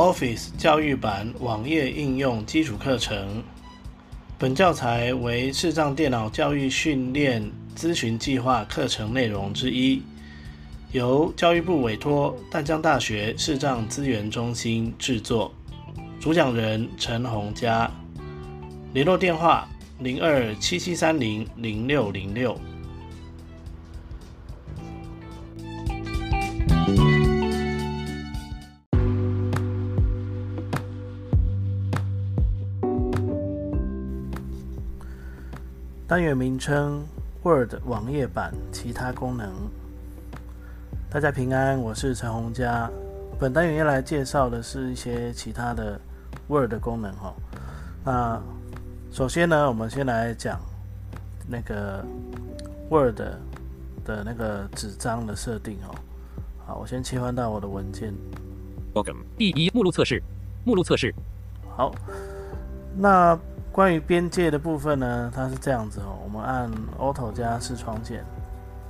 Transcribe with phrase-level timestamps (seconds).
[0.00, 3.44] Office 教育版网页应用基础课程。
[4.38, 10.00] 本教材为视障电脑教育训练咨询计划课程内容之一，
[10.92, 15.52] 由教育部委托淡江大学视障资源中心制作。
[16.18, 17.90] 主讲人陈洪佳，
[18.94, 22.58] 联络电话零二七七三零零六零六。
[36.10, 37.06] 单元名称
[37.44, 39.48] ：Word 网页版其他功能。
[41.08, 42.90] 大家平安，我是陈洪佳。
[43.38, 46.00] 本单元要来介绍的是一些其他的
[46.48, 47.32] Word 功能哈。
[48.04, 48.42] 那
[49.12, 50.60] 首先呢，我们先来讲
[51.46, 52.04] 那个
[52.90, 53.20] Word
[54.04, 55.94] 的那个纸张的设定哦。
[56.66, 58.12] 好，我先切换到我的文件。
[58.94, 59.22] Welcome。
[59.38, 60.20] 第一目录测试，
[60.64, 61.14] 目录测试。
[61.76, 61.94] 好，
[62.96, 63.38] 那。
[63.72, 66.18] 关于边界的部分呢，它是这样子哦。
[66.24, 68.24] 我们按 Auto 加视窗键，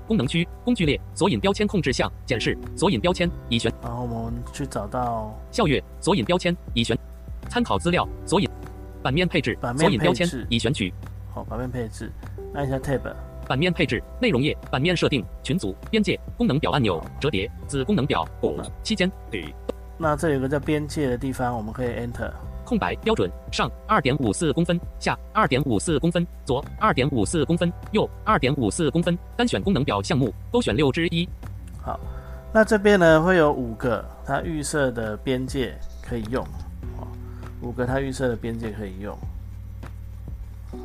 [0.06, 6.98] 功能区工具列索引标签控制项显示索引标签已选，然后我们去找到校阅索引标签已选，
[7.48, 8.48] 参考资料索引
[9.02, 10.92] 版面配置索引标签已选取。
[11.32, 12.10] 好，版面配置，
[12.54, 13.14] 按一下 Tab，
[13.46, 18.26] 版面配置内容页版面设定群组边界功能表按钮折叠子功能表
[18.82, 19.12] 期间。
[19.98, 22.32] 那这有个叫边界的地方，我们可以 Enter。
[22.70, 29.18] 空白标准上二点五四公分，下二点五四公分，左二点五四公分，右二点五四公分。
[29.36, 31.28] 单选功能表项目，勾选六之一。
[31.82, 31.98] 好，
[32.54, 36.46] 那这边呢会有五个它预设的边界可以用，
[37.60, 39.18] 五个它预设的边界可以用。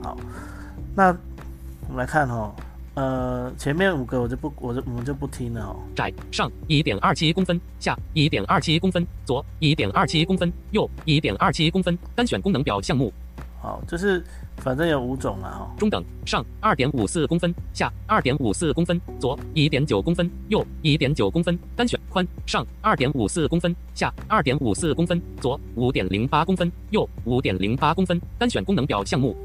[0.02, 0.18] 好，
[0.96, 1.16] 那
[1.88, 2.52] 我们来看哈。
[2.96, 5.76] 呃，前面五个我就不，我就我们就不听了哦。
[5.94, 11.98] 窄上一点二七公分，下一点二七公分，左一点二七公分，右一点二七公分。
[12.16, 13.12] 单选功能表项目。
[13.62, 14.24] 好，就是
[14.58, 15.76] 反正有五种了哈。
[15.78, 21.60] 中等上二点五四公分，下二点五四公分，左一点九公分，右一点九公分。
[21.76, 28.22] 单选宽上二点五四公分，下二点五四公分，左五点零八公分，右五点零八公分。
[28.38, 29.36] 单选功能表项目。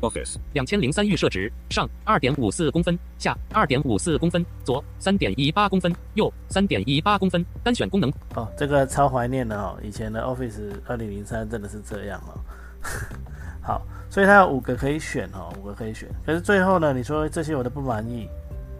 [0.00, 7.44] Office 两千零三预设值上二点五四公分，下二点五四公分，左三点一八公分，右三点一八公分。
[7.62, 12.40] 单选功能哦，这个超怀念的哦，以前的 Office 二零零三真的是这样哦。
[13.60, 16.08] 好，所以它有五个可以选哦，五个可以选。
[16.24, 18.28] 可是最后呢，你说这些我都不满意，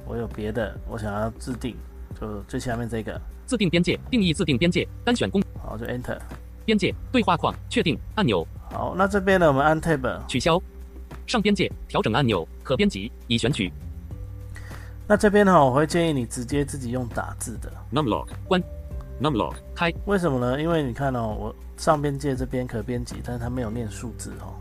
[0.07, 1.77] 我有别的，我想要自定，
[2.19, 6.19] 就最下面这个自定边界，定义自定边界，单选功好就 Enter
[6.65, 8.47] 边界对话框确定按钮。
[8.71, 10.63] 好，那这边呢，我们按 Tab 取消。
[11.29, 13.71] 上边界调整按钮可编辑已选取。
[15.07, 17.71] 那这边呢，我会建议你直接自己用打字的。
[17.93, 18.63] Numlock 关
[19.21, 19.93] ，Numlock 开。
[20.07, 20.61] 为什么呢？
[20.61, 24.57] 因为你看哦，我上边界这边可编辑，但是它没有念数字哦。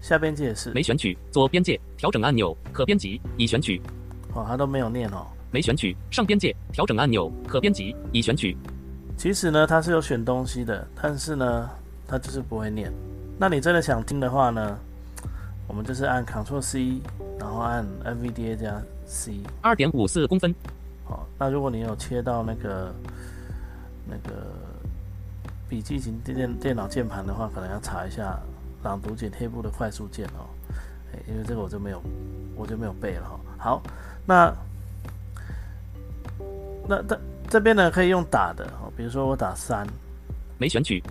[0.00, 1.16] 下边界也是没选取。
[1.30, 3.80] 左边界调整按钮可编辑已选取。
[4.34, 5.24] 哦，它都没有念哦。
[5.52, 5.96] 没选取。
[6.10, 8.56] 上边界调整按钮可编辑已选取。
[9.16, 11.70] 其实呢，它是有选东西的，但是呢，
[12.08, 12.92] 它就是不会念。
[13.38, 14.78] 那你真的想听的话呢？
[15.72, 17.00] 我们就是按 Ctrl C，
[17.40, 20.54] 然后按 NVDA 加 C，二点五四公分。
[21.02, 22.94] 好，那如果你有切到那个
[24.06, 24.52] 那个
[25.70, 28.38] 笔记型电电脑键盘的话，可能要查一下
[28.82, 30.44] 朗读剪贴部的快速键哦。
[31.14, 32.02] 哎，因为这个我就没有，
[32.54, 33.40] 我就没有背了哈。
[33.56, 33.82] 好，
[34.26, 34.54] 那
[36.86, 39.86] 那这这边呢可以用打的哦，比如说我打三，
[40.58, 41.02] 没选取，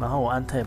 [0.00, 0.64] 然后我按 Tab。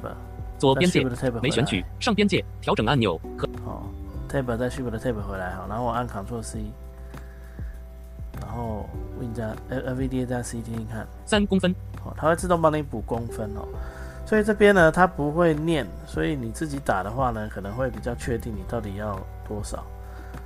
[0.62, 1.04] 左边界
[1.42, 3.50] 没选取，上边界调整按钮可。
[3.66, 3.84] 好
[4.30, 6.60] ，Tab 再 Shift Tab 回来好，然后我按 Ctrl C，
[8.40, 8.88] 然后
[9.20, 11.08] Win 加 N V D A 加 C 听听看。
[11.26, 11.74] 三公分，
[12.04, 13.68] 好，它会自动帮你补公分哦。
[14.24, 19.84] 所以这边呢，它不会念，所以你自己打的话呢，可能会比较确定你到底要多少。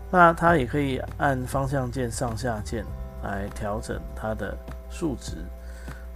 [0.10, 2.86] 那它也可以按方向键上下键
[3.22, 4.58] 来调整它的
[4.90, 5.34] 数值。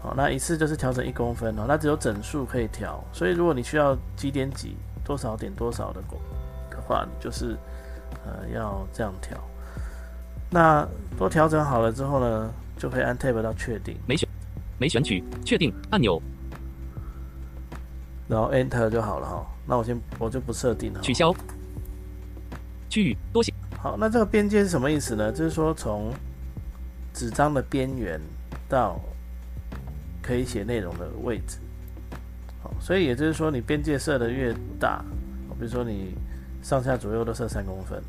[0.01, 6.01] 好，那一次就是调整一公分哦，那只有整数可以调，所以如果你需要几点几多少点多少的
[6.71, 7.57] 的话，你就是
[8.25, 9.37] 呃要这样调。
[10.49, 10.87] 那
[11.17, 14.27] 都调整好了之后呢，就可以按 Tab 到确定，没选
[14.77, 16.21] 没选取确定按钮，
[18.27, 19.45] 然后 Enter 就好了哈。
[19.67, 21.35] 那我先我就不设定了，取消
[22.89, 23.53] 区域多写。
[23.77, 25.31] 好，那这个边界是什么意思呢？
[25.31, 26.11] 就是说从
[27.13, 28.19] 纸张的边缘
[28.67, 28.99] 到
[30.21, 31.57] 可以写内容的位置，
[32.61, 35.03] 好，所以也就是说，你边界设的越大，
[35.59, 36.15] 比如说你
[36.61, 38.01] 上下左右都设三公分，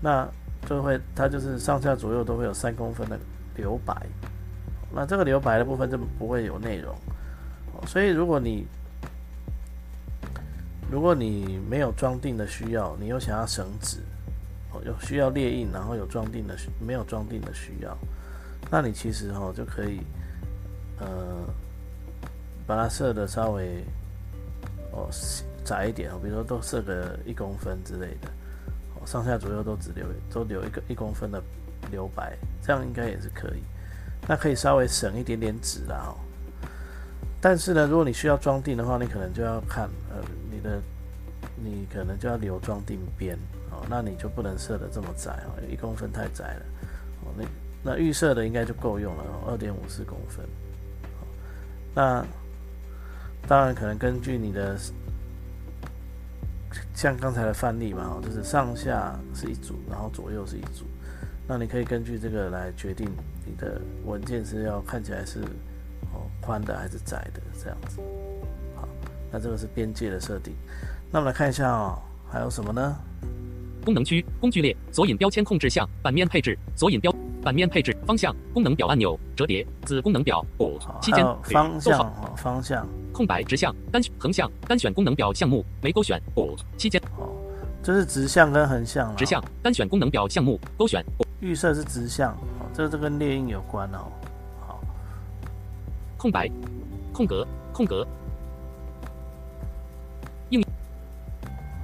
[0.00, 0.28] 那
[0.66, 3.18] 就会它就是上下左右都会有三公分的
[3.56, 3.94] 留白，
[4.94, 6.94] 那这个留白的部分就不会有内容，
[7.86, 8.66] 所以如果你
[10.90, 13.98] 如果你没有装订的需要，你又想要省纸，
[14.84, 17.96] 有需要列印，然后有装订的需没有装订的需要，
[18.70, 20.00] 那你其实哈、就可以
[21.00, 21.44] 呃
[22.66, 23.82] 把它设的稍微
[24.92, 25.08] 哦
[25.64, 28.28] 窄一点哦，比如说都设个一公分之类的，
[28.94, 31.42] 哦上下左右都只留都留一个一公分的
[31.90, 33.62] 留白，这样应该也是可以。
[34.28, 36.14] 那可以稍微省一点点纸啦哦。
[37.40, 40.80] 但是呢，如果你需要装订的话，你可能就要看呃你的
[41.56, 43.36] 你可能就要留装订边
[43.70, 46.62] 哦，那你就不能设的这么窄哦，一公分太窄了
[47.24, 47.32] 哦。
[47.36, 47.44] 那
[47.82, 50.44] 那预设的应该就够用了哦，二点五四公分。
[51.94, 52.24] 那
[53.48, 54.78] 当然可能根据你的
[56.94, 60.84] 像刚才的范例嘛，就是上下是一组，然后左右是一组。
[61.48, 63.08] 那你可以根据这个来决定
[63.44, 65.40] 你的文件是要看起来是
[66.12, 68.00] 哦宽的还是窄的这样子。
[68.76, 68.88] 好，
[69.32, 70.54] 那这个是边界的设定。
[71.10, 71.98] 那我们来看一下哦，
[72.30, 72.96] 还有什么呢？
[73.84, 77.10] 功能区工具列索引标签控制项版面配置索引标
[77.42, 80.44] 版面配置方向功能表按钮折叠子功能表.
[80.80, 82.86] 好，期间方向哦，方向。
[83.12, 86.20] 空白直向单横向单选功能表项目没勾选。
[86.36, 86.60] Alt.
[86.76, 87.28] 期间哦，
[87.82, 91.04] 这是直向跟横向直向单选功能表项目勾选。
[91.40, 94.06] 预设是直向哦，这这跟列印有关哦。
[94.66, 94.80] 好，
[96.16, 96.50] 空白
[97.12, 98.06] 空格空格。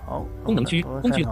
[0.05, 1.26] 好，功能区工具。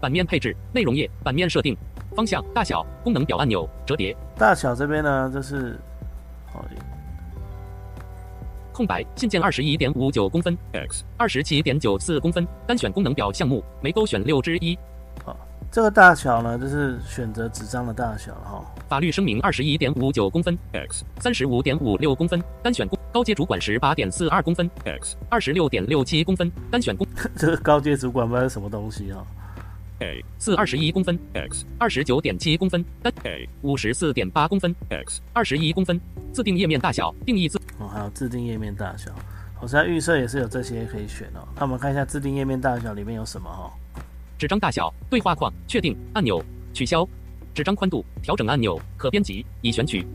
[0.00, 1.74] 版面配置内容页版面设定
[2.14, 5.78] 方向大小功能表按钮折叠大小这边呢，就是
[6.54, 6.64] 哦，
[8.72, 11.04] 空白信件二十一点五九公分 X.
[11.16, 14.76] 二十七点九四公分单选功能表项目没勾选六之一
[15.24, 15.36] 好
[15.70, 18.64] 这个大小呢，就是选择纸张的大小了哈。
[18.88, 21.04] 法律声明二十一点五九公分 X.
[21.18, 25.16] 三十五点五六公分单选公高阶主管十八点四二公分 X.
[25.28, 29.24] 二十六点六七公分单选公 这个高阶主管不知道是什么东西哈。
[30.00, 30.24] A.
[30.38, 31.64] 四二十一公分 X.
[31.78, 33.48] 二十九点七公分单 A.
[33.62, 35.20] 五十四点八公分 X.
[35.32, 36.00] 二十一公分
[36.32, 39.10] 自定页面大小定义自哦，还有自定页面大小，
[39.60, 41.46] 我现在预设也是有这些可以选哦。
[41.56, 43.72] 那我们看一下自定页面大小里面有什么哈、
[44.38, 46.42] 纸张大小对话框确定按钮
[46.72, 47.08] 取消
[47.52, 50.06] 纸张宽度调整按钮可编辑已选取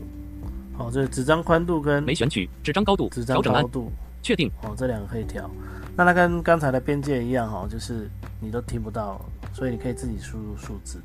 [0.78, 3.92] 哦，这纸张宽度跟没选取纸张高度纸张调整按高度
[4.22, 5.50] 确定哦，这两个可以调。
[5.96, 8.08] 那它跟刚才的边界一样哈、哦，就是
[8.40, 9.20] 你都听不到，
[9.52, 11.00] 所以你可以自己输入数字。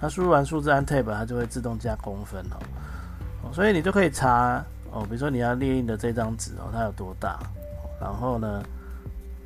[0.00, 3.52] 那输入完数字按 Tab，它就会自动加公分哦。
[3.52, 7.38] 所以你就可以查哦，比如说你要列印的这张纸哦，它有多大，
[8.00, 8.62] 然后呢，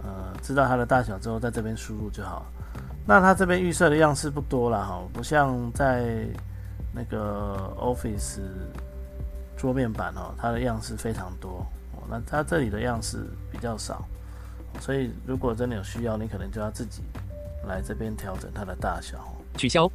[0.03, 2.45] 呃，知道它的大小之后，在这边输入就好。
[3.07, 6.27] 那它这边预设的样式不多啦哈，不像在
[6.93, 8.41] 那个 Office
[9.57, 12.03] 桌面版哦，它的样式非常多哦。
[12.11, 14.05] 那它这里的样式比较少，
[14.83, 17.03] 所以如果真的有需要，你可能就要自己
[17.69, 19.39] 来这边调整它的大小哦。
[19.57, 19.89] 取消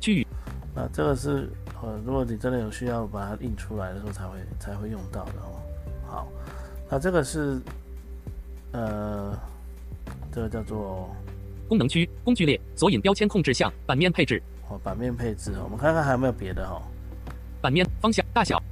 [0.00, 0.26] 区域
[0.72, 1.50] 那这个是
[1.82, 5.58] 呃，如果你真的有需要把它印出来的时候才会才会用到的哦。
[6.06, 6.28] 好，
[6.88, 7.60] 那这个是
[8.70, 9.36] 呃，
[10.30, 11.10] 这个叫做
[11.68, 16.82] 功能区工具列索引标签控制项版面配置哦版面配置哦，我们看看还有没有别的哈、哦。
[17.60, 18.62] 版面方向大小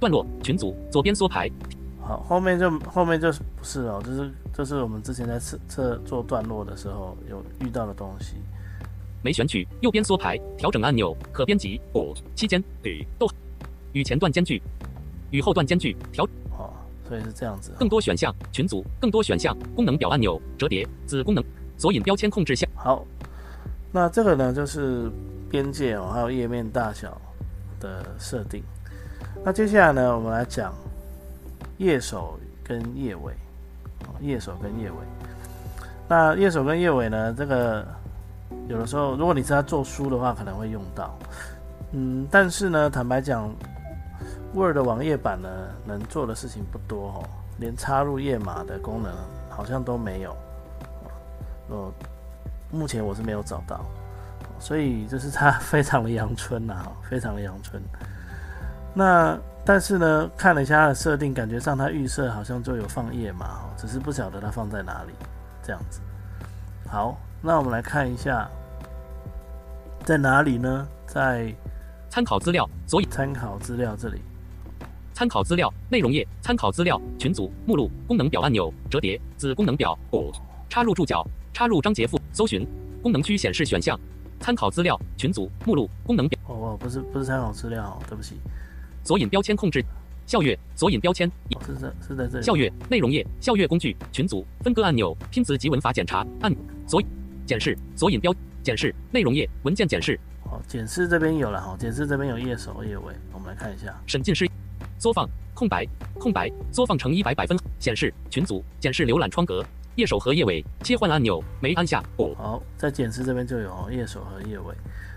[0.00, 1.50] 段落群组左边缩排
[2.08, 8.36] 好，后面就后面就是不是哦，就是就是我们之前在测测做段落的时候有遇到的东西。
[9.22, 11.78] 没选取右边缩排调整按钮可编辑.
[12.34, 13.06] 期间 D.
[13.92, 14.62] 与前段间距
[15.30, 16.24] 与后段间距调
[16.56, 16.72] 哦，
[17.06, 17.72] 所以是这样子。
[17.78, 21.44] 更多选项群组更多选项功能表按钮折叠子功能
[21.76, 23.04] 索引标签控制项好，
[23.92, 25.10] 那这个呢就是
[25.50, 27.20] 边界哦，还有页面大小
[27.80, 28.62] 的设定。
[29.44, 30.72] 那接下来呢，我们来讲
[31.78, 33.32] 页首跟页尾。
[34.20, 34.96] 页首跟页尾。
[36.08, 37.86] 那页首跟页尾呢，这个
[38.68, 41.16] 有的时候如果你是在做书的话，可能会用到。
[41.92, 43.50] 嗯，但是呢，坦白讲
[44.54, 45.48] ，Word 的网页版呢，
[45.84, 49.12] 能做的事情不多哦，连插入页码的功能
[49.48, 50.36] 好像都没有。
[51.68, 51.92] 哦，
[52.70, 53.84] 目前我是没有找到，
[54.58, 57.82] 所以就是它 非常的阳春呐、非常的阳春。
[58.94, 59.38] 那
[59.68, 65.12] 但是呢，看了一下它的设定，感觉上它预设好像就有放页码哦，只是不晓得它放在哪里，
[65.62, 66.00] 这样子。
[66.88, 68.48] 好，那我们来看一下，
[70.06, 70.88] 在哪里呢？
[71.06, 71.54] 在
[72.08, 74.22] 参考资料所以参考资料这里。
[75.12, 80.36] 参考资料内容页参考资料群组目录功能表按钮折叠子功能表 Alt.
[80.70, 81.22] 插入注脚
[81.52, 82.66] 插入章节附搜寻
[83.02, 84.00] 功能区显示选项
[84.40, 88.40] 参考资料群组目录功能表哦，哦不是不是参考资料哦，对不起。
[89.08, 89.82] 索引标签控制。
[90.26, 91.26] 校阅索引标签。
[91.26, 92.44] 哦是在是在这里。
[92.44, 93.26] 校阅内容页。
[93.40, 94.44] 校阅工具群组。
[94.62, 96.26] 分割按钮拼词及文法检查。
[96.42, 96.54] 按
[96.86, 97.02] 索
[97.46, 100.20] 检视索引标检视内容页文件检视。
[100.44, 103.98] 好，检视这边有了哈，检视这边有页首页尾，我们来看一下。
[104.06, 104.46] 审进式
[104.98, 105.86] 缩放空白
[106.18, 106.52] 空白。
[106.70, 107.58] 缩放成一百百分。
[107.78, 109.64] 显示群组检视浏览窗格。
[109.96, 112.04] 页首和页尾切换按钮没按下。
[112.18, 114.74] 哦好，在检视这边就有哦页首和页尾。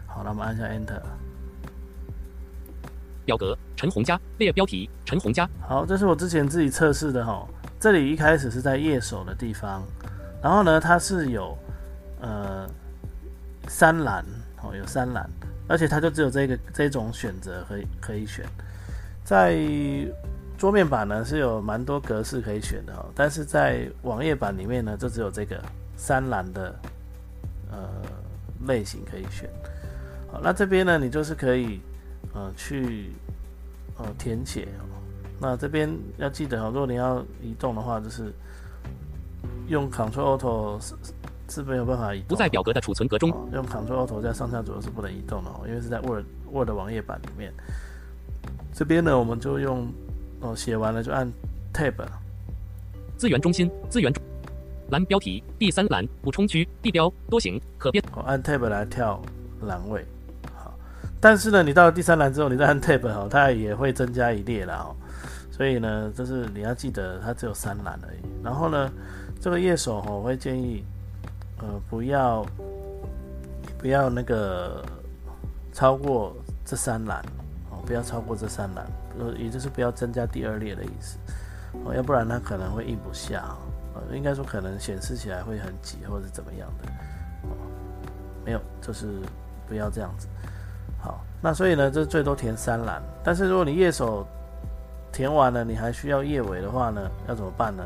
[0.07, 1.01] 好，那我们按下 Enter。
[3.23, 7.47] 表格陈红佳列标题陈红佳好，这是我之前自己测试的哈。
[7.79, 9.81] 这里一开始是在页首的地方，
[10.39, 11.57] 然后呢，它是有
[12.19, 12.69] 呃
[13.67, 14.23] 三栏
[14.61, 15.27] 哦，有三栏，
[15.67, 18.45] 而且它就只有这个这种选择可以可以选。
[19.23, 19.57] 在
[20.59, 25.59] 桌面版呢是有蛮多格式可以选的哈，但是在网页版里面呢，就只有这个
[25.97, 26.79] 三栏的
[27.71, 27.79] 呃
[28.67, 29.49] 类型可以选。
[30.31, 31.81] 好，那这边呢，你就是可以
[32.35, 33.11] 呃去
[34.03, 34.85] 呃填写哦。
[35.39, 38.31] 那这边要记得哦，如果你要移动的话，就是
[39.67, 40.95] 用 Ctrl alto 是
[41.49, 47.51] 是没有办法移动，不在表格的储存格中哦用 Ctrl alto 在上下左右是不能移动的哦，因为是在 Word Word 网页版里面。
[48.73, 49.91] 这边呢，我们就用
[50.41, 51.31] 哦写完了就按
[51.73, 51.93] Tab，
[53.17, 54.23] 资源中心资源中
[54.89, 59.21] 栏标题第三栏补充区地标多行可变哦按 Tab 来跳
[59.63, 60.05] 栏位。
[61.21, 64.95] 但是呢，你到了第三栏之后，你再按 Tab 哦，它也会增加一列啦哦。
[65.51, 68.19] 所以呢，就是你要记得它只有三栏而已。
[68.43, 68.91] 然后呢，
[69.39, 70.83] 这个页首哦，我会建议
[71.59, 72.43] 呃不要
[73.77, 74.83] 不要那个
[75.71, 76.35] 超过
[76.65, 77.23] 这三栏
[77.69, 78.83] 哦，不要超过这三栏，
[79.19, 81.19] 呃，也就是不要增加第二列的意思
[81.85, 83.55] 哦，要不然它可能会印不下
[83.93, 86.89] 哦，应该说可能显示起来会很挤或者怎么样的
[87.43, 87.53] 哦，
[88.43, 89.07] 没有，就是
[89.67, 90.27] 不要这样子。
[91.01, 94.25] 好，那所以呢，这最多填三栏，但是如果你页首
[95.11, 97.83] 填完了，你还需要页尾的话呢，要怎么办呢？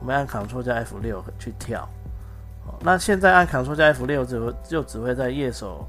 [0.00, 1.88] 我们按 Ctrl 加 F 六去跳。
[2.66, 5.86] 哦，那现在按 Ctrl 加 F 六只会就只会在页首、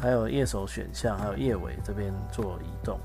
[0.00, 2.98] 还有页首选项、还有页尾这边做移动，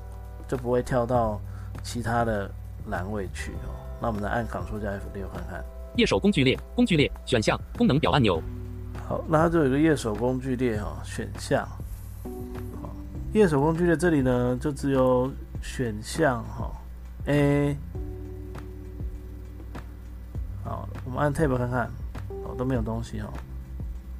[0.48, 1.38] 就不会跳到
[1.82, 2.50] 其他的
[2.88, 3.76] 栏位去哦。
[4.00, 5.62] 那我们来按 Ctrl 加 F 六看看。
[5.96, 8.42] 页首工具列工具列选项功能表按钮
[9.06, 11.68] 好，那它就有一个页首工具列哈、选项。
[13.32, 16.70] 好，页手工具的这里呢，就只有选项哈、
[17.26, 17.74] A。
[20.62, 21.90] 好，我们按 Tab 看看，
[22.44, 23.32] 哦都没有东西哈、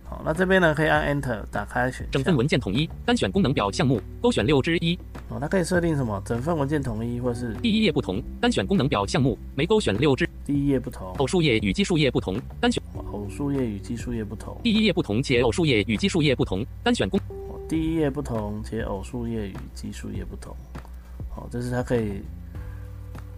[0.04, 2.34] 好，那这边呢可以按 Enter 打开选整份。
[2.34, 6.20] 文件统一单选功能表项目勾选六之一哦，它可以设定什么？
[6.24, 14.58] 整份文件统一，或是第一页不同单选功能表项目没勾选六之第一页不同，偶数页与奇数页不同单选偶数页与奇数页不同。
[14.62, 20.54] 第一页不同且偶数页与奇数页不同单选功哦，第一页不同，且偶数页与奇数页不同。
[21.30, 22.22] 好，这是它可以，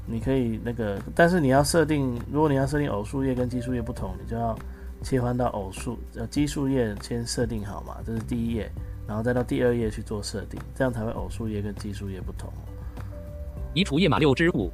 [0.07, 4.59] 你可以那个，但是你要设定，如果你要设定偶数页跟奇数页不同，你就要
[5.03, 8.71] 切换到偶数呃奇数页先设定好嘛，这是第一页，
[9.07, 12.53] 然后再到第二页去做设定，这样才会偶数页跟奇数页不同。
[13.75, 14.71] 移除页码六之五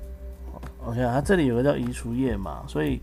[0.85, 3.00] OK，它这里有个叫移除页码，所以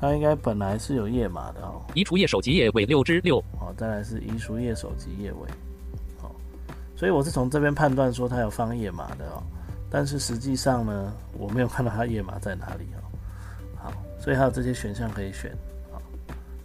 [0.00, 1.82] 它应该本来是有页码的哦。
[1.94, 5.56] 移除页首及页尾六之六好，再来是移除页首及页尾，好，
[6.96, 9.42] 所以我是从这边判断说它有放页码的哦，
[9.90, 12.98] 但是实际上呢，我没有看到它页码在哪里哦。
[13.76, 15.54] 好，所以还有这些选项可以选，
[15.92, 16.00] 好，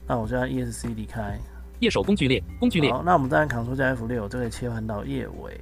[0.08, 1.38] 那我就按 ESC 离开，
[1.80, 2.92] 页首工具列工具列。
[2.92, 5.60] 好，那我们再按 Ctrl 加 F 六就可以切换到页尾，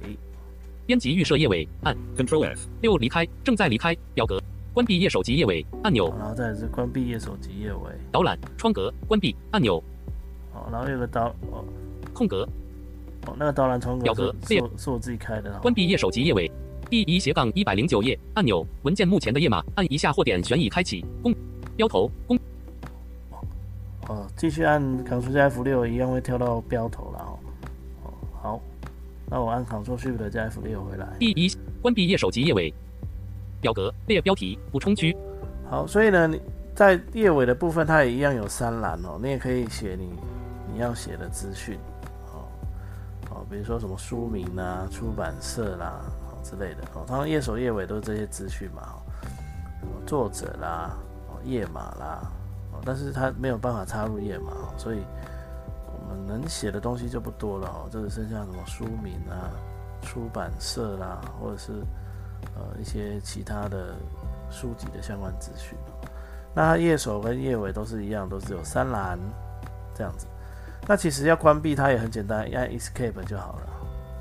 [0.86, 2.68] 编辑预设页尾按 Control F.
[2.80, 4.40] 六离开正在离开表格。
[4.72, 6.14] 关闭页首及页尾按钮。
[6.16, 9.82] 然后再来是关闭页首及页尾，导览窗格关闭按钮。
[10.52, 11.64] 好，然后有个导哦。
[12.14, 12.48] 空格
[13.26, 16.50] 哦那个导览窗格表格是是我自己开的哦，关闭页首及页尾。
[16.88, 21.04] 第一斜杠一百零九页按钮，文件目前的页码按一下或点选已开启。
[21.22, 21.34] 公
[21.76, 22.38] 标头公
[24.08, 27.38] 哦，继续按 Ctrl 加 F 六一样会跳到标头了哦。
[28.02, 28.10] 哦，
[28.42, 28.60] 好，
[29.30, 31.06] 那我按 Ctrl Shift 加 F 六回来。
[31.18, 31.50] 第一
[31.80, 32.72] 关闭页首及页尾。
[33.62, 35.14] 表格列标题补充区
[35.68, 36.40] 好，所以呢，你
[36.74, 40.08] 在页尾的部分，它也一样有三栏哦，你也可以写你
[40.72, 41.78] 你要写的资讯，
[43.50, 49.02] 比如说什么书名啊、出版社啦、哦之类的哦，当然页首页尾都是这些资讯嘛，哦，
[49.80, 50.96] 什么作者啦、
[51.28, 52.20] 哦页码啦，
[52.72, 55.02] 哦，但是它没有办法插入页码，所以
[55.86, 59.52] 我们能写的东西就不多了哦，就只剩下什么书名啊、
[60.00, 61.72] 出版社啦，或者是
[62.54, 63.94] 呃一些其他的
[64.50, 65.76] 书籍的相关资讯。
[66.54, 69.18] 那页首跟页尾都是一样，都是有三栏
[69.94, 70.26] 这样子。
[70.86, 73.66] 那其实要关闭它也很简单，按 Escape 就好了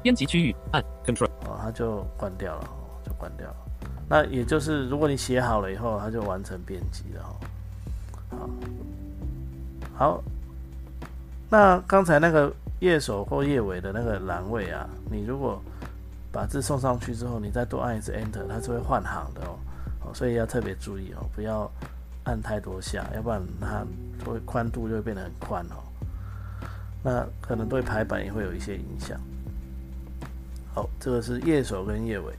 [0.03, 1.29] 编辑区域按 Control.
[1.45, 3.55] 哦，它就关掉了，哦，就关掉了。
[4.07, 7.35] 那也就是如果你写好了以后，它就完成编辑了哈。
[8.29, 8.49] 好，
[9.95, 10.23] 好，
[11.49, 15.61] 那刚才那个页首或页尾的那个栏位啊，你如果
[16.31, 19.57] 把字送上去之后，你再多按一次 Enter，它是会换行的哦。
[20.05, 21.69] 哦，所以要特别注意哦，不要
[22.23, 23.85] 按太多下，要不然它
[24.25, 25.83] 会宽度就会变得很宽哦。
[27.03, 29.19] 那可能对排版也会有一些影响。
[30.73, 32.33] 好，这个是页首跟页尾。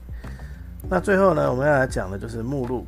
[0.89, 2.85] 那最后呢，我们要来讲的就是目录。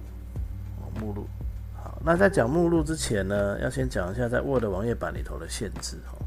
[0.80, 1.28] 哦，目录。
[1.76, 6.18] 好，那在讲目录之前呢，要先讲一下在 Word 网页版里头的限制哦。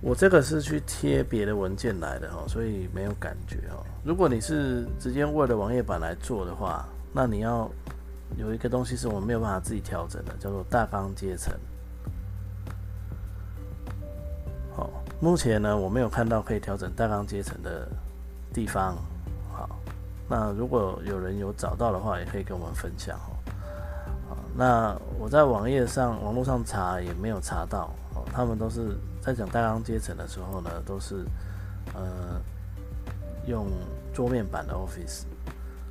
[0.00, 3.80] 我这个是去贴别的文件来的哈，所以没有感觉哦。
[4.04, 7.70] 如果你是直接 Word 网页版来做的话，那你要
[8.36, 11.54] 有一个东西是我们没有办法自己调整的，叫做大纲阶层。
[15.20, 17.88] 目前呢我没有看到可以调整大纲阶层的
[18.52, 18.96] 地方。
[19.52, 19.68] 好，
[20.28, 23.32] 那如果有人有找到的话，也可以跟我们分享哦。
[24.28, 28.96] 好，那我在网页上、网络上查也没有查到哦，他们都是。
[29.24, 31.24] 在讲大纲阶层的时候呢，都是
[31.94, 32.38] 呃
[33.46, 33.66] 用
[34.12, 35.22] 桌面版的 Office。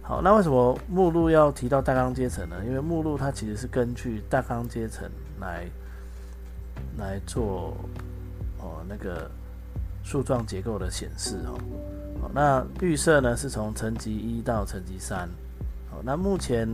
[0.04, 2.58] 好，那为什么目录要提到大纲阶层呢？
[2.64, 5.10] 因为目录它其实是根据大纲阶层
[5.42, 5.66] 来
[7.00, 7.76] 来做
[8.64, 9.30] 哦那个
[10.04, 11.60] 树状结构的显示哦。
[12.22, 15.30] 好，那绿色呢是从层级一到层级三。
[15.92, 16.68] 好，那目前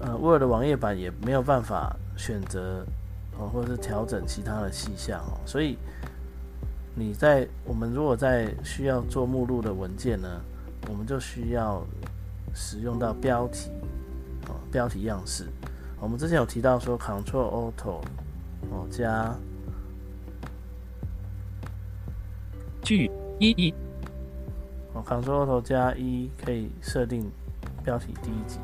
[0.00, 2.86] 呃 Word 的网页版也没有办法选择。
[3.38, 5.78] 哦，或者是调整其他的细项哦，所以
[6.94, 10.28] 你在我们如果在需要做目录的文件呢，
[10.90, 11.82] 我们就需要
[12.54, 13.70] 使用到标题
[14.46, 15.46] 哦，标题样式。
[15.98, 18.02] 我们之前有提到说，Control Auto
[18.70, 19.34] 哦加
[22.82, 23.74] 句一一
[24.92, 27.30] 哦，Control Auto 加一可以设定
[27.84, 28.58] 标题第一集，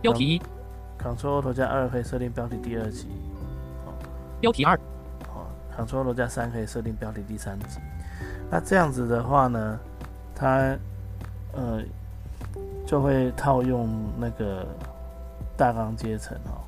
[0.00, 0.42] 标题一
[1.02, 3.08] ，Control Auto 加二可以设定标题第二集。
[4.40, 4.78] 标题二，
[5.34, 7.80] 哦，Ctrl 加三可以设定标题第三集。
[8.48, 9.80] 那这样子的话呢，
[10.32, 10.78] 它
[11.54, 11.82] 呃
[12.86, 14.64] 就会套用那个
[15.56, 16.62] 大纲阶层哦，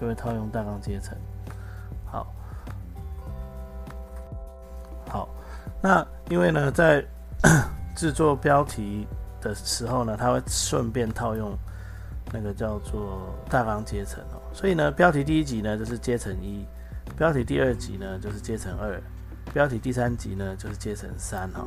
[0.00, 1.14] 就会套用大纲阶层。
[5.84, 7.04] 那因为呢，在
[7.94, 9.06] 制作标题
[9.38, 11.54] 的时候呢，它会顺便套用。
[12.32, 16.66] 那个叫做大纲阶层哦，所以呢，标题第一集呢就是阶层一，
[17.16, 18.98] 标题第二集呢就是阶层二，
[19.52, 21.64] 标题第三集呢就是阶层三哈。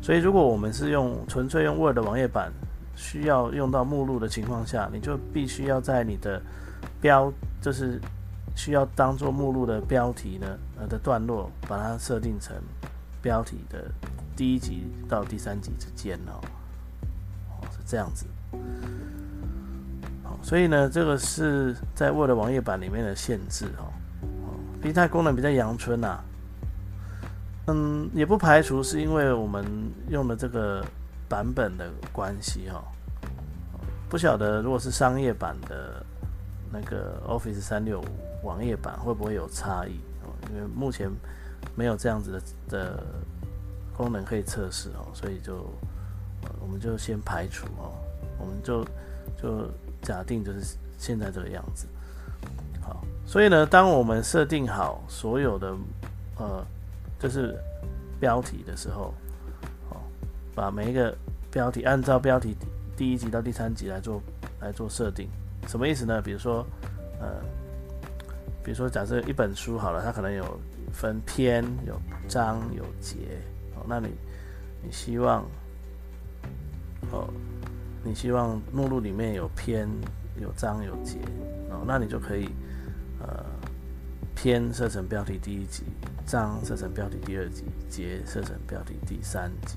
[0.00, 2.50] 所以如果我们是用纯粹用 Word 网页版，
[2.96, 6.42] 需要用到目录的情况下，你就必须要在你的
[7.00, 8.00] 标，就是
[8.56, 12.56] 需要当做目录的标题呢呃的段落，把它设定成
[13.22, 13.90] 标题的
[14.36, 16.40] 第一集到第三集之间哦，
[17.50, 18.26] 哦是这样子。
[20.42, 23.92] 所以呢，这个是在 Word 网页版里面的限制哦。
[24.22, 24.48] 哦
[24.80, 26.18] 平台功能比较阳春呐，
[27.66, 29.64] 嗯，也不排除是因为我们
[30.08, 30.82] 用的这个
[31.28, 32.82] 版本的关系哈。
[34.08, 36.04] 不晓得如果是商业版的
[36.72, 40.32] 那个 Office 三六五网页版会不会有差异哦？
[40.48, 41.10] 因为目前
[41.74, 43.02] 没有这样子的的
[43.96, 45.70] 功能可以测试哦，所以就
[46.60, 47.92] 我们就先排除哦，
[48.38, 48.84] 我们就
[49.40, 49.70] 就。
[50.02, 51.86] 假定就是现在这个样子，
[52.80, 55.76] 好，所以呢，当我们设定好所有的
[56.38, 56.64] 呃，
[57.18, 57.54] 就是
[58.18, 59.12] 标题的时候，
[59.90, 60.02] 好，
[60.54, 61.14] 把每一个
[61.50, 62.56] 标题按照标题
[62.96, 64.22] 第一集到第三集来做
[64.58, 65.28] 来做设定，
[65.68, 66.22] 什么意思呢？
[66.22, 66.64] 比如说，
[67.20, 67.28] 呃，
[68.64, 70.58] 比如说假设一本书好了，它可能有
[70.92, 73.16] 分篇、有章、有节，
[73.76, 74.08] 哦，那你
[74.82, 75.44] 你希望，
[77.10, 77.28] 哦。
[78.02, 79.86] 你希望目录里面有篇、
[80.40, 81.18] 有章、有节
[81.68, 82.48] 哦，那你就可以
[83.20, 83.44] 呃
[84.34, 85.82] 篇设成标题第一集，
[86.24, 89.76] 章设成标题第二集，节设成标题第三集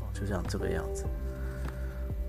[0.00, 1.04] 哦，就像这个样子。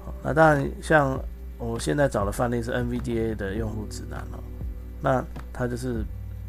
[0.05, 1.19] 好，那当然像
[1.57, 4.43] 我现在找的范例是 NVDA 的用户指南哦，
[5.01, 6.05] 那它就是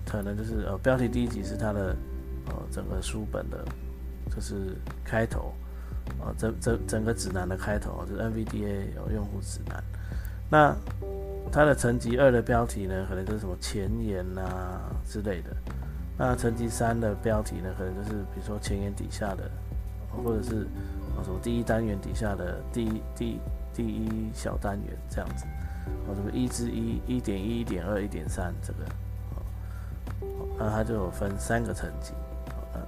[0.07, 1.97] 可能就是呃标题第一集是它的
[2.47, 3.65] 呃整个书本的，
[4.35, 5.53] 就是开头。
[6.21, 9.83] 啊，整整整个指南的开头就是 NVDA 有用户指南。
[10.51, 10.77] 那
[11.51, 15.57] 它的层级二的标题呢，可能就是什么前言啊之类的。
[16.19, 19.51] 那层级三的标题呢，可能就是比如说前言底下的，
[20.23, 20.65] 或者是
[21.17, 23.41] 啊什么第一单元底下的第一第
[23.73, 25.47] 第一小单元这样子。
[26.07, 28.81] 哦，什么一之一、一点一、一点二、一点三这个，
[30.59, 32.13] 那它就有分三个层级。
[32.73, 32.81] 呃，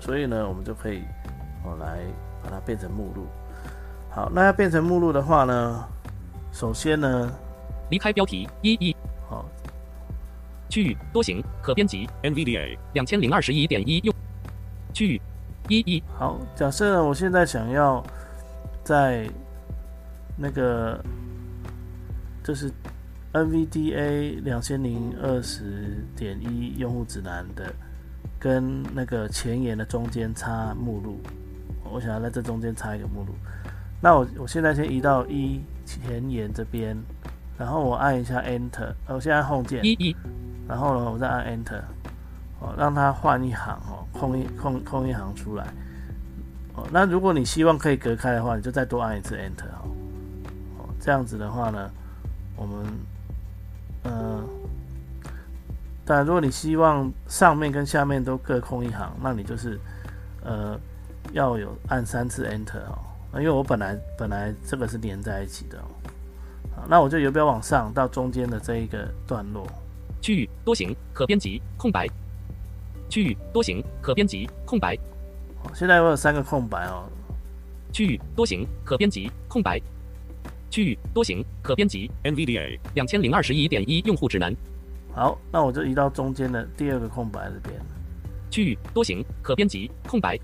[0.00, 1.02] 所以呢，我们就可以
[1.64, 2.00] 哦来。
[2.44, 3.24] 把它变成目录。
[4.10, 5.84] 好，那要变成目录的话呢，
[6.50, 7.32] 首先呢，
[7.88, 8.96] 离开标题一一
[9.28, 9.44] 好，
[10.68, 12.76] 区域多行可编辑 NVDA.
[12.94, 14.12] 两千零二十一点一用
[14.92, 15.22] 区域
[15.68, 18.04] 一一好，假设呢，我现在想要
[18.82, 19.30] 在
[20.36, 21.00] 那个
[22.42, 22.72] 就是
[23.32, 27.72] NVDA 两千零二十点一用户指南的
[28.38, 31.18] 跟那个前沿的中间插目录，
[31.90, 33.32] 我想要在这中间插一个目录。
[34.00, 36.96] 那我我现在先移到一前沿这边，
[37.56, 39.80] 然后我按一下 Enter，呃我先按 Home 键，
[40.68, 41.80] 然后呢，我再按 Enter，
[42.60, 45.66] 哦，让它换一行哦，空一空空一行出来。
[46.74, 49.88] 哦，那如果你希望可以隔开的话，你就再多按一次 Enter 哦。
[50.78, 51.90] 哦，这样子的话呢，
[52.56, 52.84] 我们
[56.12, 59.80] 当然如果你希望上面跟下面都各空一行，那你就是
[60.44, 60.78] 呃
[61.32, 62.98] 要有按三次 Enter 哦。
[63.36, 65.88] 因为我本来本来这个是连在一起的哦。
[66.76, 69.66] 好，那我就游标往上到中间的这一个段落。
[70.20, 72.06] 区域多行可编辑空白
[73.08, 74.94] 区域多行可编辑空白
[75.64, 77.08] 好，现在我有三个空白哦。
[77.90, 79.80] 区域多行可编辑空白
[80.68, 82.78] 区域多行可编辑 NVDA.
[82.92, 84.54] 两千零二十一点一用户指南
[85.14, 87.80] 好，那我就移到中间的第二个空白这边。
[88.50, 90.38] 区域多行可编辑空白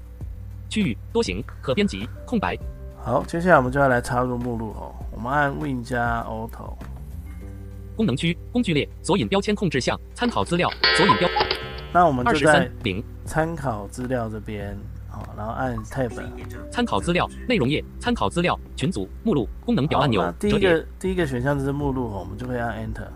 [0.68, 2.56] 区域多行可编辑空白
[2.96, 4.94] 好，接下来我们就要来插入目录哦。
[5.12, 6.74] 我们按 Win 加 Auto，
[7.96, 11.28] 功能区工具列索引标签控制项参考资料索引标
[11.92, 14.76] 那我们就在零参考资料这边，
[15.08, 16.10] 好，然后按 Tab。
[16.70, 23.06] 参考资料内容页参考资料群组目录功能表按钮第一个第一个选项就是目录哦，我们就可以按 Enter，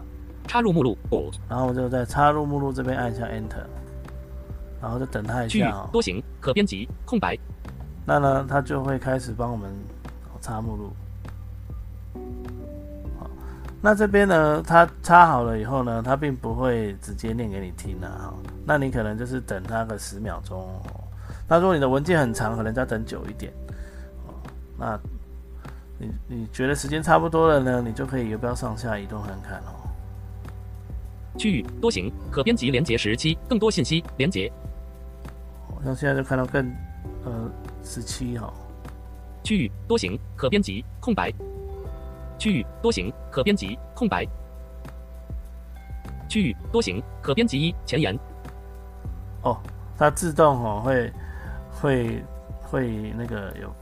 [0.47, 0.97] 插入目录.
[1.49, 3.65] 然后我就在插入目录这边按一下 Enter，
[4.81, 5.89] 然后就等它一下哦。
[5.93, 7.39] 多行可编辑空白
[8.05, 9.71] 那呢，它就会开始帮我们
[10.41, 10.93] 插目录。
[13.19, 13.31] 好，
[13.81, 18.11] 那这边呢，它插好了以后呢，它并不会直接念给你听啊。
[18.19, 18.35] 哈，
[18.67, 20.83] 那你可能就是等它个十秒钟哦。
[21.49, 23.53] 那如果你的文件很长，可能就要等久一点。
[24.27, 24.35] 哦，
[24.77, 24.99] 那
[25.99, 29.82] 你你觉得时间差不多了呢，你就可以游标上下移动看看哦。
[31.37, 34.53] 区域多行可编辑连接十七更多信息连接
[35.67, 36.71] 好像现在就看到更
[37.25, 37.51] 呃
[37.83, 38.53] 十七哈。
[39.43, 41.33] 区域多行可编辑空白。
[42.39, 44.27] 区域多行可编辑空白。
[46.29, 48.19] 区域多行可编辑一前言。
[49.43, 49.59] 哦，
[49.99, 51.13] 它自动哦会
[51.71, 52.23] 会
[52.63, 53.75] 会那个有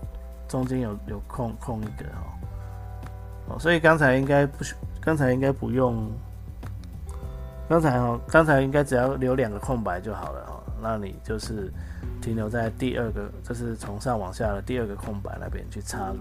[0.48, 6.10] 中间有有空空一个哦，哦，所以刚才应该不需，刚才应该不用，
[7.70, 11.72] 刚才哦，刚才应该只要留两个空白就好了哦，那你就是
[12.20, 16.18] 停留在第二个，就是从上往下的第二个空白那边去插入，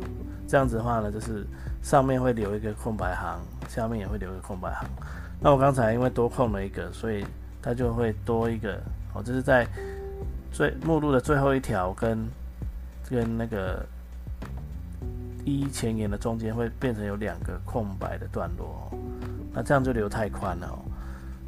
[0.48, 1.48] 这样子的话呢，就是
[1.82, 4.88] 上面会留一个空白行，下面也会留一个空白行。
[5.42, 7.26] 那我刚才因为多空了一个，所以
[7.64, 8.80] 它就会多一个
[9.16, 9.66] 哦，这是在
[10.52, 12.28] 最目录的最后一条跟
[13.10, 13.84] 跟那个
[15.44, 18.98] 一前沿的中间会变成有两个空白的段落哦，
[19.52, 20.78] 那这样就留太宽了哦，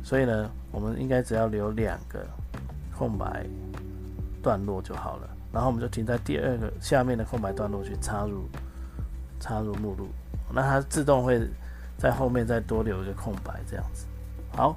[0.04, 2.26] 所以呢，我们应该只要留两个
[2.98, 3.46] 空白
[4.42, 8.50] 段落就好了，然后我们就停在第二个下面的空白段落去插入
[9.40, 10.08] 插入目录，
[10.54, 11.40] 那它自动会
[11.98, 14.06] 在后面再多留一个空白这样子。
[14.56, 14.76] 好，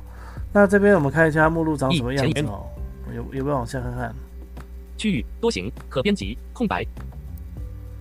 [0.53, 2.67] 那这边我们看一下目录长什么样子哦，
[3.15, 4.15] 有有没有往下看看？
[4.97, 6.87] 区域多行可编辑空白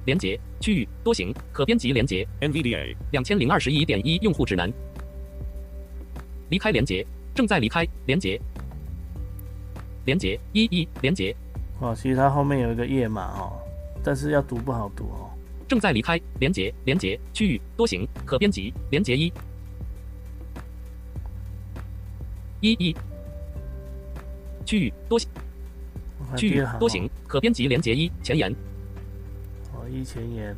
[0.06, 2.96] 连接区域多行可编辑连接 NVDA.
[3.12, 4.72] 两千零二十一点一用户指南
[6.54, 8.40] 离开连接正在离开连接
[10.06, 11.36] 连接一一连接
[11.80, 13.54] 哦，其实它后面有一个页码哦，
[14.04, 15.32] 但是要读不好读哦。
[15.68, 19.34] 正在离开连接连接区域多行可编辑连接一。
[22.62, 22.96] 一一
[24.64, 25.28] 区域多行
[26.38, 28.54] 区域多行可编辑连接一前沿。
[29.74, 30.56] 哦，一前言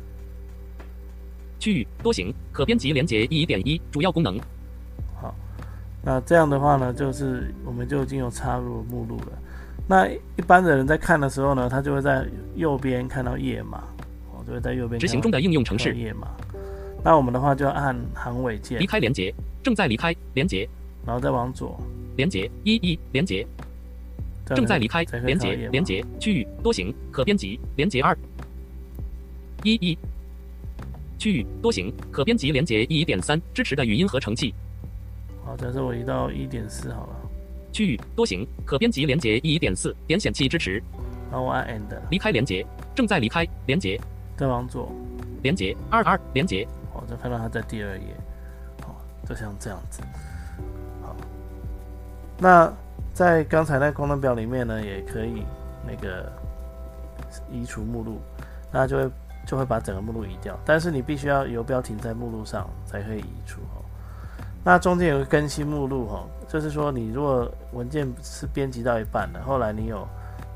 [1.58, 4.38] 区域多行可编辑连接一点一主要功能。
[4.38, 4.44] 好，
[6.06, 9.32] 那这样的话呢，就是我们就已经有插入目录了。
[9.88, 13.82] 那一般的人在看的时候呢，他就会在右边看到页码，
[14.32, 15.96] 哦，就会在右边执行中的应用程式。
[15.96, 16.28] 页码。
[17.02, 18.78] 那我们的话就要按行尾键。
[18.78, 20.68] 离，开连接正在离开连接。
[21.04, 21.76] 然后再往左，
[22.16, 23.44] 连接一一连接。
[24.46, 28.16] 正在离开连接连接区域多行可编辑连接二。
[29.64, 29.98] 一一。
[31.18, 34.54] 区域多行可编辑连接一点三支持的语音合成器
[35.46, 37.16] 好，假设我移到一点四好了，
[37.72, 40.82] 区域多行可编辑连接一点四点显器支持
[41.30, 44.00] 然后我按 End，离开连接正在离开连接
[44.36, 44.90] 再往左，
[45.42, 48.06] 连接二二连接好，就看到它在第二页，
[48.82, 50.02] 好，就像这样子。
[51.00, 51.14] 好，
[52.38, 52.72] 那
[53.14, 55.44] 在刚才那功能表里面呢，也可以
[55.86, 56.32] 那个
[57.52, 58.20] 移除目录，
[58.72, 59.10] 那就会
[59.46, 60.58] 就会把整个目录移掉。
[60.64, 63.85] 但是你必须要游标停在目录上才可以移除哦。
[64.66, 70.04] 那中间有个更新目录哈，就是说你如果文件是编辑到一半的，后来你有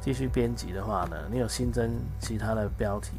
[0.01, 3.13] 继续编辑的话呢，你有新增其他的标题，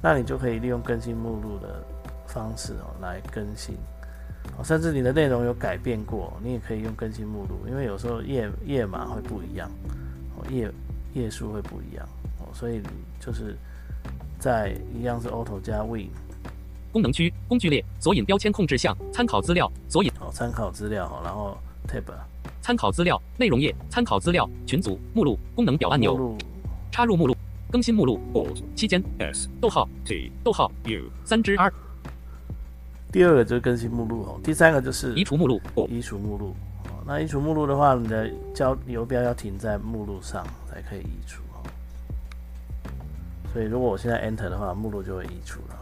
[0.00, 1.84] 那你就可以利用更新目录的
[2.26, 3.74] 方式哦来更新。
[4.56, 9.70] 哦，甚至你的内容有改变过，你也可以用更新目录，因为有时候页页码会不一样，
[10.38, 10.72] 哦页
[11.12, 12.88] 页数会不一样哦，所以你
[13.20, 13.54] 就是
[14.38, 16.08] 在一样是 Auto 加 Win。
[16.90, 22.02] 功能区工具列索引标签控制项参考资料索引，参考资料哈，然后 tab
[22.60, 26.36] 参考资料内容页参考资料群组目录功能表按钮
[26.90, 27.36] 插入目录
[27.70, 28.18] 更新目录
[28.74, 31.72] 期间 S 逗号 T 逗号 U 三之 R
[33.10, 37.04] 第二个就是更新目录哦，第三个就是移除目录移除目录哦。
[37.06, 41.60] 那移除目录的话，你的交游标要停在目录上才可以移除哦。
[43.52, 45.76] 所以如果我现在 Enter 的话，目录就会移除了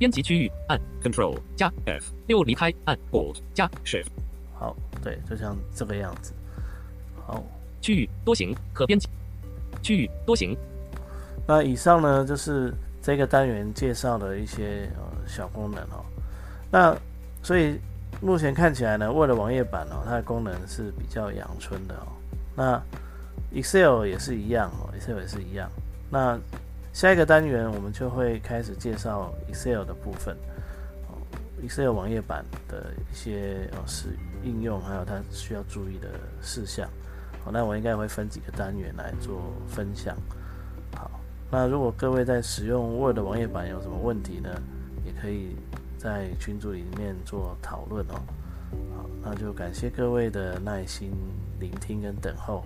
[0.00, 4.06] 编辑区域按 Control 加 F 六离开按 Alt 加 Shift
[4.54, 6.32] 好，对，就像这个样子。
[7.26, 7.44] 好，
[7.82, 9.10] 区域多行可编辑
[9.82, 10.56] 区域多行
[11.46, 16.02] 那以上呢就是这个单元介绍的一些呃小功能哦。
[16.70, 16.96] 那
[17.42, 17.78] 所以
[18.22, 22.06] 目前看起来呢，为了网页版哦，它的功能是比较阳春的哦。
[22.56, 22.82] 那
[23.52, 25.70] Excel 也是一样哦，Excel 也是一样。
[26.08, 26.40] 那
[26.92, 30.36] 下一个单元我们就会开始介绍 Excel 的部分
[31.08, 31.16] 哦
[31.62, 34.08] ，Excel 网页版的一些呃使
[34.44, 36.08] 应用，还有它需要注意的
[36.42, 36.88] 事项。
[37.44, 40.16] 好，那我应该会分几个单元来做分享。
[40.94, 41.10] 好，
[41.50, 44.50] 那如果各位在使用 Word 网页版有什么问题呢，
[45.06, 45.56] 也可以
[45.96, 48.20] 在群组里面做讨论哦。
[48.96, 51.12] 好，那就感谢各位的耐心
[51.58, 52.64] 聆听跟等候。